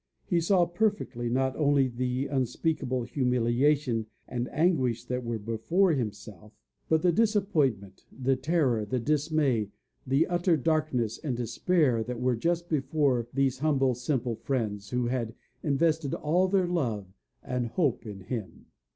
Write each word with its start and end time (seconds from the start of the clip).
He 0.25 0.41
saw 0.41 0.65
perfectly 0.65 1.29
not 1.29 1.55
only 1.55 1.87
the 1.87 2.25
unspeakable 2.25 3.03
humiliation 3.03 4.07
and 4.27 4.49
anguish 4.51 5.03
that 5.03 5.23
were 5.23 5.37
before 5.37 5.91
himself, 5.91 6.53
but 6.89 7.03
the 7.03 7.11
disappointment, 7.11 8.07
the 8.11 8.35
terror, 8.35 8.83
the 8.83 8.97
dismay, 8.97 9.69
the 10.07 10.25
utter 10.25 10.57
darkness 10.57 11.19
and 11.19 11.37
despair 11.37 12.03
that 12.03 12.19
were 12.19 12.35
just 12.35 12.67
before 12.67 13.27
these 13.31 13.59
humble, 13.59 13.93
simple 13.93 14.33
friends 14.33 14.89
who 14.89 15.05
had 15.05 15.35
invested 15.61 16.15
all 16.15 16.47
their 16.47 16.67
love 16.67 17.05
and 17.43 17.67
hope 17.67 18.03
in 18.07 18.21
him. 18.21 18.65